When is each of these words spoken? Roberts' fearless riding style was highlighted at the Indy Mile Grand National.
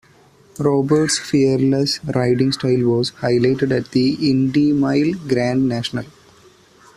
Roberts' 0.57 1.19
fearless 1.19 1.99
riding 2.03 2.51
style 2.51 2.81
was 2.89 3.11
highlighted 3.21 3.69
at 3.71 3.91
the 3.91 4.31
Indy 4.31 4.73
Mile 4.73 5.13
Grand 5.27 5.69
National. 5.69 6.05